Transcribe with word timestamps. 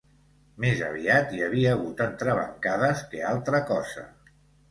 Més 0.63 0.79
aviat 0.85 1.33
hi 1.39 1.43
havia 1.47 1.75
hagut 1.75 2.01
entrebancades 2.07 3.05
que 3.13 3.23
altra 3.35 3.63
cosa. 3.73 4.09